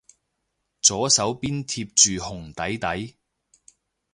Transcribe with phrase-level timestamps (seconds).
[0.81, 3.17] 左手邊貼住紅底底